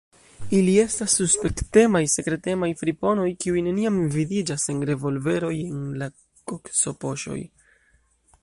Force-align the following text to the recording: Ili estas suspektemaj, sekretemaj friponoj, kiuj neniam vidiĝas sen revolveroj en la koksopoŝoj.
Ili 0.59 0.71
estas 0.83 1.15
suspektemaj, 1.19 2.01
sekretemaj 2.13 2.69
friponoj, 2.81 3.27
kiuj 3.45 3.63
neniam 3.67 4.01
vidiĝas 4.17 4.67
sen 4.71 4.81
revolveroj 4.93 5.55
en 5.69 5.85
la 6.03 6.09
koksopoŝoj. 6.53 7.41